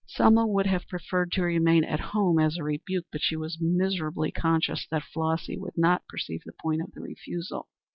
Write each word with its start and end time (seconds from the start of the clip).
Selma 0.07 0.47
would 0.47 0.65
have 0.65 0.87
preferred 0.87 1.31
to 1.31 1.43
remain 1.43 1.83
at 1.83 1.99
home 1.99 2.39
as 2.39 2.57
a 2.57 2.63
rebuke, 2.63 3.05
but 3.11 3.21
she 3.21 3.35
was 3.35 3.61
miserably 3.61 4.31
conscious 4.31 4.87
that 4.89 5.03
Flossy 5.03 5.59
would 5.59 5.77
not 5.77 6.07
perceive 6.07 6.41
the 6.43 6.53
point 6.59 6.81
of 6.81 6.91
the 6.93 7.01
refusal. 7.01 7.67